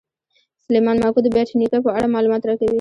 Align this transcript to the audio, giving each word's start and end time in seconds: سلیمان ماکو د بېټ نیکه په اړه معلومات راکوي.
سلیمان 0.63 0.95
ماکو 1.03 1.19
د 1.23 1.27
بېټ 1.35 1.49
نیکه 1.59 1.79
په 1.85 1.89
اړه 1.97 2.07
معلومات 2.15 2.41
راکوي. 2.45 2.69